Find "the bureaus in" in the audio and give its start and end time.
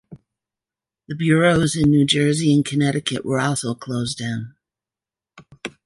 1.07-1.91